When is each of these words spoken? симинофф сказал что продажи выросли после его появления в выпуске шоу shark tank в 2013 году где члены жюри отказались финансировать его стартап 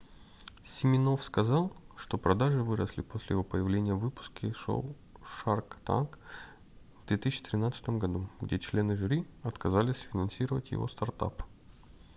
симинофф 0.63 1.23
сказал 1.23 1.71
что 1.95 2.17
продажи 2.17 2.63
выросли 2.63 3.01
после 3.01 3.35
его 3.35 3.43
появления 3.43 3.93
в 3.93 3.99
выпуске 3.99 4.51
шоу 4.51 4.95
shark 5.45 5.75
tank 5.85 6.17
в 7.03 7.07
2013 7.09 7.89
году 7.89 8.27
где 8.41 8.57
члены 8.57 8.95
жюри 8.95 9.27
отказались 9.43 9.97
финансировать 10.09 10.71
его 10.71 10.87
стартап 10.87 11.45